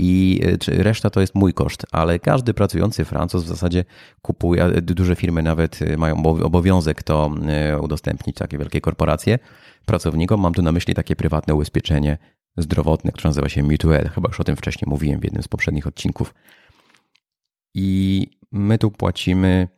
i 0.00 0.40
e, 0.68 0.82
reszta 0.82 1.10
to 1.10 1.20
jest 1.20 1.34
mój 1.34 1.54
koszt, 1.54 1.86
ale 1.92 2.18
każdy 2.18 2.54
pracujący 2.54 3.04
Francuz 3.04 3.44
w 3.44 3.48
zasadzie 3.48 3.84
kupuje, 4.22 4.68
duże 4.82 5.16
firmy 5.16 5.42
nawet 5.42 5.82
e, 5.82 5.96
mają 5.96 6.22
obowiązek 6.26 7.02
to 7.02 7.30
e, 7.48 7.78
udostępnić, 7.78 8.36
takie 8.36 8.58
wielkie 8.58 8.80
korporacje 8.80 9.38
pracownikom. 9.86 10.40
Mam 10.40 10.54
tu 10.54 10.62
na 10.62 10.72
myśli 10.72 10.94
takie 10.94 11.16
prywatne 11.16 11.54
ubezpieczenie 11.54 12.18
zdrowotne, 12.56 13.12
które 13.12 13.28
nazywa 13.28 13.48
się 13.48 13.62
Mutuel. 13.62 14.08
Chyba 14.08 14.28
już 14.28 14.40
o 14.40 14.44
tym 14.44 14.56
wcześniej 14.56 14.86
mówiłem 14.90 15.20
w 15.20 15.24
jednym 15.24 15.42
z 15.42 15.48
poprzednich 15.48 15.86
odcinków. 15.86 16.34
I 17.74 18.26
my 18.52 18.78
tu 18.78 18.90
płacimy 18.90 19.68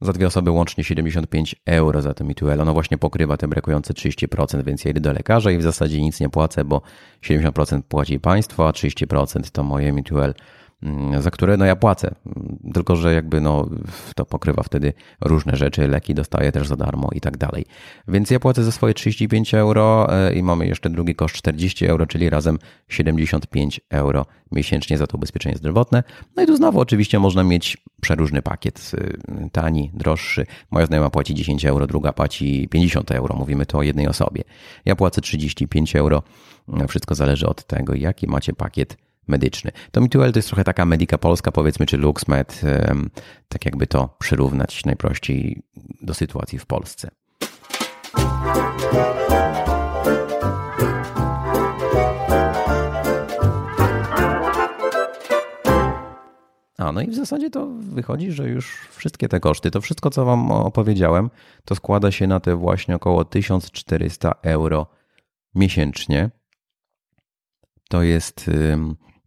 za 0.00 0.12
dwie 0.12 0.26
osoby 0.26 0.50
łącznie 0.50 0.84
75 0.84 1.56
euro 1.66 2.02
za 2.02 2.14
to 2.14 2.24
Mituel. 2.24 2.60
Ono 2.60 2.72
właśnie 2.72 2.98
pokrywa 2.98 3.36
te 3.36 3.48
brakujące 3.48 3.94
30%, 3.94 4.64
więc 4.64 4.84
ja 4.84 4.90
idę 4.90 5.00
do 5.00 5.12
lekarza 5.12 5.50
i 5.50 5.58
w 5.58 5.62
zasadzie 5.62 6.02
nic 6.02 6.20
nie 6.20 6.28
płacę, 6.28 6.64
bo 6.64 6.82
70% 7.22 7.82
płaci 7.82 8.20
państwo, 8.20 8.68
a 8.68 8.70
30% 8.70 9.50
to 9.50 9.62
moje 9.62 9.92
Mituel 9.92 10.34
za 11.20 11.30
które 11.30 11.56
no 11.56 11.64
ja 11.64 11.76
płacę. 11.76 12.14
Tylko, 12.74 12.96
że 12.96 13.14
jakby 13.14 13.40
no 13.40 13.68
to 14.14 14.24
pokrywa 14.24 14.62
wtedy 14.62 14.92
różne 15.20 15.56
rzeczy, 15.56 15.88
leki 15.88 16.14
dostaję 16.14 16.52
też 16.52 16.68
za 16.68 16.76
darmo 16.76 17.08
i 17.12 17.20
tak 17.20 17.36
dalej. 17.36 17.66
Więc 18.08 18.30
ja 18.30 18.40
płacę 18.40 18.64
za 18.64 18.72
swoje 18.72 18.94
35 18.94 19.54
euro 19.54 20.06
e, 20.10 20.34
i 20.34 20.42
mamy 20.42 20.66
jeszcze 20.66 20.90
drugi 20.90 21.14
koszt 21.14 21.36
40 21.36 21.86
euro, 21.86 22.06
czyli 22.06 22.30
razem 22.30 22.58
75 22.88 23.80
euro 23.90 24.26
miesięcznie 24.52 24.98
za 24.98 25.06
to 25.06 25.16
ubezpieczenie 25.16 25.56
zdrowotne. 25.56 26.02
No 26.36 26.42
i 26.42 26.46
tu 26.46 26.56
znowu 26.56 26.80
oczywiście 26.80 27.18
można 27.18 27.44
mieć 27.44 27.76
przeróżny 28.00 28.42
pakiet, 28.42 28.90
y, 28.94 29.50
tani, 29.52 29.90
droższy. 29.94 30.46
Moja 30.70 30.86
znajoma 30.86 31.10
płaci 31.10 31.34
10 31.34 31.64
euro, 31.64 31.86
druga 31.86 32.12
płaci 32.12 32.68
50 32.68 33.10
euro. 33.10 33.36
Mówimy 33.36 33.66
to 33.66 33.78
o 33.78 33.82
jednej 33.82 34.08
osobie. 34.08 34.42
Ja 34.84 34.96
płacę 34.96 35.20
35 35.20 35.96
euro. 35.96 36.22
Wszystko 36.88 37.14
zależy 37.14 37.46
od 37.46 37.66
tego, 37.66 37.94
jaki 37.94 38.26
macie 38.26 38.52
pakiet 38.52 38.96
medyczny. 39.28 39.70
To 39.90 40.00
Mituel 40.00 40.32
to 40.32 40.38
jest 40.38 40.48
trochę 40.48 40.64
taka 40.64 40.84
Medika 40.84 41.18
Polska, 41.18 41.52
powiedzmy, 41.52 41.86
czy 41.86 41.96
LuxMed, 41.96 42.60
tak 43.48 43.64
jakby 43.64 43.86
to 43.86 44.16
przyrównać 44.18 44.84
najprościej 44.84 45.62
do 46.02 46.14
sytuacji 46.14 46.58
w 46.58 46.66
Polsce. 46.66 47.10
A 56.78 56.92
no 56.92 57.00
i 57.00 57.06
w 57.10 57.14
zasadzie 57.14 57.50
to 57.50 57.66
wychodzi, 57.80 58.32
że 58.32 58.48
już 58.48 58.88
wszystkie 58.90 59.28
te 59.28 59.40
koszty, 59.40 59.70
to 59.70 59.80
wszystko, 59.80 60.10
co 60.10 60.24
Wam 60.24 60.50
opowiedziałem, 60.50 61.30
to 61.64 61.74
składa 61.74 62.10
się 62.10 62.26
na 62.26 62.40
te 62.40 62.56
właśnie 62.56 62.96
około 62.96 63.24
1400 63.24 64.32
euro 64.42 64.86
miesięcznie. 65.54 66.30
To 67.88 68.02
jest 68.02 68.50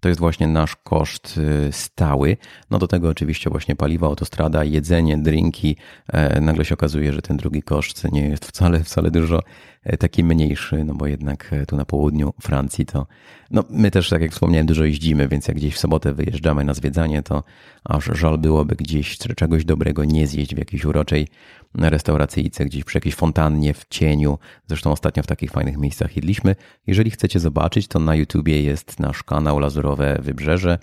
to 0.07 0.09
jest 0.09 0.19
właśnie 0.19 0.47
nasz 0.47 0.75
koszt 0.75 1.37
y, 1.37 1.71
stały. 1.71 2.37
No 2.69 2.79
do 2.79 2.87
tego 2.87 3.09
oczywiście 3.09 3.49
właśnie 3.49 3.75
paliwo, 3.75 4.05
autostrada, 4.05 4.63
jedzenie, 4.63 5.17
drinki. 5.17 5.75
E, 6.07 6.41
nagle 6.41 6.65
się 6.65 6.73
okazuje, 6.73 7.13
że 7.13 7.21
ten 7.21 7.37
drugi 7.37 7.63
koszt 7.63 8.11
nie 8.11 8.29
jest 8.29 8.45
wcale, 8.45 8.83
wcale 8.83 9.11
dużo 9.11 9.39
e, 9.83 9.97
taki 9.97 10.23
mniejszy, 10.23 10.83
no 10.83 10.93
bo 10.93 11.07
jednak 11.07 11.53
e, 11.53 11.65
tu 11.65 11.75
na 11.75 11.85
południu 11.85 12.33
Francji 12.41 12.85
to, 12.85 13.07
no 13.51 13.63
my 13.69 13.91
też, 13.91 14.09
tak 14.09 14.21
jak 14.21 14.31
wspomniałem, 14.31 14.67
dużo 14.67 14.83
jeździmy, 14.83 15.27
więc 15.27 15.47
jak 15.47 15.57
gdzieś 15.57 15.75
w 15.75 15.79
sobotę 15.79 16.13
wyjeżdżamy 16.13 16.63
na 16.63 16.73
zwiedzanie, 16.73 17.23
to 17.23 17.43
aż 17.83 18.05
żal 18.05 18.37
byłoby 18.37 18.75
gdzieś 18.75 19.17
czegoś 19.17 19.65
dobrego 19.65 20.05
nie 20.05 20.27
zjeść 20.27 20.55
w 20.55 20.57
jakiejś 20.57 20.85
uroczej 20.85 21.27
restauracyjce, 21.75 22.65
gdzieś 22.65 22.83
przy 22.83 22.97
jakiejś 22.97 23.15
fontannie, 23.15 23.73
w 23.73 23.85
cieniu. 23.89 24.39
Zresztą 24.67 24.91
ostatnio 24.91 25.23
w 25.23 25.27
takich 25.27 25.51
fajnych 25.51 25.77
miejscach 25.77 26.15
jedliśmy. 26.15 26.55
Jeżeli 26.87 27.11
chcecie 27.11 27.39
zobaczyć, 27.39 27.87
to 27.87 27.99
na 27.99 28.15
YouTubie 28.15 28.63
jest 28.63 28.99
nasz 28.99 29.23
kanał 29.23 29.59
Lazurowe 29.97 30.21
Wybrzeże. 30.21 30.79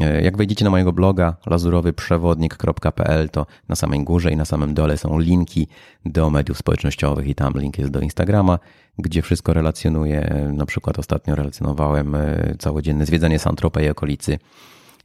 E, 0.00 0.22
jak 0.22 0.36
wejdziecie 0.36 0.64
na 0.64 0.70
mojego 0.70 0.92
bloga 0.92 1.36
lazurowyprzewodnik.pl, 1.46 3.28
to 3.28 3.46
na 3.68 3.76
samej 3.76 4.04
górze 4.04 4.32
i 4.32 4.36
na 4.36 4.44
samym 4.44 4.74
dole 4.74 4.96
są 4.96 5.18
linki 5.18 5.68
do 6.04 6.30
mediów 6.30 6.58
społecznościowych 6.58 7.26
i 7.26 7.34
tam 7.34 7.52
link 7.56 7.78
jest 7.78 7.90
do 7.90 8.00
Instagrama, 8.00 8.58
gdzie 8.98 9.22
wszystko 9.22 9.52
relacjonuję. 9.52 10.50
Na 10.52 10.66
przykład 10.66 10.98
ostatnio 10.98 11.34
relacjonowałem 11.34 12.14
e, 12.14 12.54
całodzienne 12.58 13.06
zwiedzanie 13.06 13.38
Santropy 13.38 13.84
i 13.84 13.88
okolicy. 13.88 14.38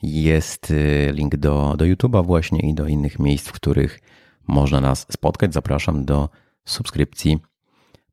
Jest 0.04 0.72
e, 0.72 1.12
link 1.12 1.36
do, 1.36 1.76
do 1.78 1.86
YouTube'a 1.86 2.26
właśnie 2.26 2.60
i 2.60 2.74
do 2.74 2.88
innych 2.88 3.20
miejsc, 3.20 3.48
w 3.48 3.52
których 3.52 4.00
można 4.48 4.82
nas 4.82 5.06
spotkać. 5.12 5.54
Zapraszam 5.54 6.06
do 6.06 6.30
subskrypcji. 6.66 7.40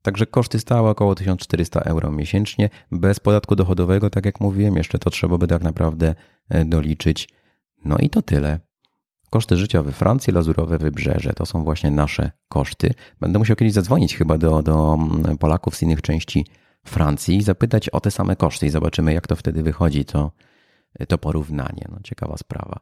Także 0.03 0.27
koszty 0.27 0.59
stałe 0.59 0.91
około 0.91 1.15
1400 1.15 1.81
euro 1.81 2.13
miesięcznie, 2.13 2.71
bez 2.93 3.21
podatku 3.21 3.57
dochodowego, 3.57 4.11
tak 4.11 4.25
jak 4.27 4.41
mówiłem, 4.41 4.77
jeszcze 4.77 4.99
to 4.99 5.11
trzeba 5.11 5.39
by 5.39 5.47
tak 5.47 5.63
naprawdę 5.63 6.15
e, 6.49 6.65
doliczyć. 6.65 7.29
No 7.85 7.99
i 7.99 8.11
to 8.11 8.23
tyle. 8.23 8.61
Koszty 9.31 9.57
życia 9.57 9.83
we 9.83 9.93
Francji, 9.93 10.33
lazurowe 10.33 10.79
wybrzeże, 10.79 11.33
to 11.33 11.47
są 11.47 11.65
właśnie 11.65 11.91
nasze 11.91 12.31
koszty. 12.49 12.95
Będę 13.21 13.39
musiał 13.39 13.57
kiedyś 13.57 13.73
zadzwonić 13.73 14.17
chyba 14.17 14.39
do, 14.39 14.63
do 14.63 14.99
mm, 15.01 15.39
Polaków 15.39 15.77
z 15.77 15.83
innych 15.83 16.03
części 16.03 16.47
Francji 16.85 17.37
i 17.37 17.43
zapytać 17.43 17.89
o 17.89 18.01
te 18.01 18.11
same 18.11 18.37
koszty 18.37 18.67
i 18.67 18.71
zobaczymy, 18.71 19.15
jak 19.15 19.27
to 19.27 19.37
wtedy 19.37 19.63
wychodzi, 19.63 20.05
to, 20.05 20.33
to 21.09 21.19
porównanie. 21.19 21.89
No, 21.91 21.99
ciekawa 22.03 22.37
sprawa. 22.37 22.81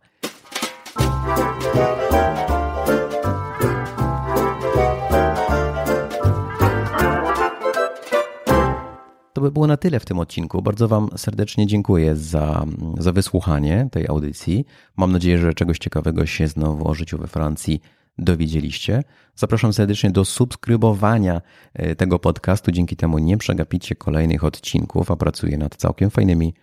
To 9.32 9.40
by 9.40 9.50
było 9.50 9.66
na 9.66 9.76
tyle 9.76 10.00
w 10.00 10.04
tym 10.04 10.18
odcinku. 10.18 10.62
Bardzo 10.62 10.88
Wam 10.88 11.08
serdecznie 11.16 11.66
dziękuję 11.66 12.16
za, 12.16 12.64
za 12.98 13.12
wysłuchanie 13.12 13.88
tej 13.92 14.08
audycji. 14.08 14.64
Mam 14.96 15.12
nadzieję, 15.12 15.38
że 15.38 15.54
czegoś 15.54 15.78
ciekawego 15.78 16.26
się 16.26 16.48
znowu 16.48 16.88
o 16.88 16.94
życiu 16.94 17.18
we 17.18 17.26
Francji 17.26 17.80
dowiedzieliście. 18.18 19.02
Zapraszam 19.34 19.72
serdecznie 19.72 20.10
do 20.10 20.24
subskrybowania 20.24 21.40
e, 21.74 21.94
tego 21.94 22.18
podcastu. 22.18 22.72
Dzięki 22.72 22.96
temu 22.96 23.18
nie 23.18 23.36
przegapicie 23.36 23.94
kolejnych 23.94 24.44
odcinków, 24.44 25.10
a 25.10 25.16
pracuję 25.16 25.58
nad 25.58 25.76
całkiem 25.76 26.10
fajnymi 26.10 26.54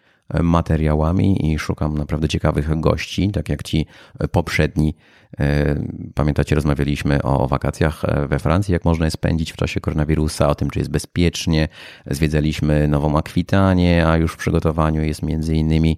materiałami 0.43 1.51
i 1.51 1.59
szukam 1.59 1.97
naprawdę 1.97 2.27
ciekawych 2.27 2.79
gości, 2.79 3.31
tak 3.31 3.49
jak 3.49 3.63
ci 3.63 3.85
poprzedni. 4.31 4.95
E, 5.39 5.75
pamiętacie, 6.15 6.55
rozmawialiśmy 6.55 7.23
o 7.23 7.47
wakacjach 7.47 8.01
we 8.27 8.39
Francji, 8.39 8.71
jak 8.71 8.85
można 8.85 9.05
je 9.05 9.11
spędzić 9.11 9.51
w 9.51 9.55
czasie 9.57 9.79
koronawirusa, 9.79 10.49
o 10.49 10.55
tym, 10.55 10.69
czy 10.69 10.79
jest 10.79 10.91
bezpiecznie. 10.91 11.67
Zwiedzaliśmy 12.05 12.87
Nową 12.87 13.17
Akwitanię, 13.17 14.07
a 14.07 14.17
już 14.17 14.33
w 14.33 14.37
przygotowaniu 14.37 15.03
jest 15.03 15.23
między 15.23 15.55
innymi 15.55 15.97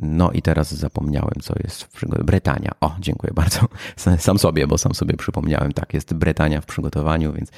no 0.00 0.30
i 0.30 0.42
teraz 0.42 0.74
zapomniałem, 0.74 1.34
co 1.42 1.54
jest 1.64 1.82
w 1.82 1.88
przygotowaniu. 1.88 2.26
Bretania. 2.26 2.70
O, 2.80 2.96
dziękuję 3.00 3.32
bardzo. 3.34 3.60
Sam 4.18 4.38
sobie, 4.38 4.66
bo 4.66 4.78
sam 4.78 4.94
sobie 4.94 5.16
przypomniałem. 5.16 5.72
Tak, 5.72 5.94
jest 5.94 6.14
Bretania 6.14 6.60
w 6.60 6.66
przygotowaniu, 6.66 7.32
więc 7.32 7.50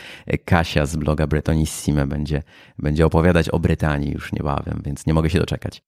Kasia 0.44 0.86
z 0.86 0.96
bloga 0.96 1.26
Bretonissime 1.26 2.06
będzie, 2.06 2.42
będzie 2.78 3.06
opowiadać 3.06 3.48
o 3.48 3.58
Brytanii 3.58 4.12
już 4.12 4.32
niebawem, 4.32 4.82
więc 4.84 5.06
nie 5.06 5.14
mogę 5.14 5.30
się 5.30 5.38
doczekać. 5.38 5.82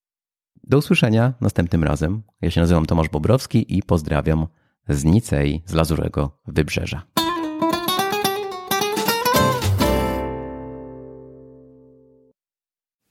Do 0.64 0.79
usłyszenia 0.79 1.33
następnym 1.40 1.85
razem. 1.85 2.23
Ja 2.43 2.51
się 2.51 2.61
nazywam 2.61 2.87
Tomasz 2.87 3.09
Bobrowski 3.09 3.79
i 3.79 3.83
pozdrawiam 3.83 4.47
z 4.88 5.05
Nicei, 5.05 5.62
z 5.67 5.73
Lazurego 5.73 6.38
Wybrzeża. 6.47 7.03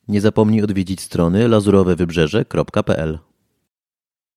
Nie 0.07 0.21
zapomnij 0.21 0.61
odwiedzić 0.61 1.01
strony 1.01 1.47
lazurowewybrzeże.pl 1.47 3.19